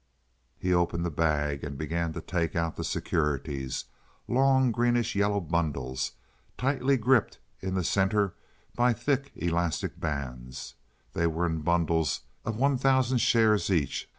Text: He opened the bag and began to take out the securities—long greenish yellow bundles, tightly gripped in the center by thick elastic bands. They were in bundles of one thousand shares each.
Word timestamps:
He 0.57 0.73
opened 0.73 1.05
the 1.05 1.11
bag 1.11 1.63
and 1.63 1.77
began 1.77 2.11
to 2.13 2.21
take 2.21 2.55
out 2.55 2.75
the 2.75 2.83
securities—long 2.83 4.71
greenish 4.71 5.15
yellow 5.15 5.39
bundles, 5.39 6.13
tightly 6.57 6.97
gripped 6.97 7.37
in 7.59 7.75
the 7.75 7.83
center 7.83 8.33
by 8.75 8.93
thick 8.93 9.31
elastic 9.35 9.99
bands. 9.99 10.73
They 11.13 11.27
were 11.27 11.45
in 11.45 11.61
bundles 11.61 12.21
of 12.43 12.55
one 12.57 12.79
thousand 12.79 13.19
shares 13.19 13.69
each. 13.69 14.09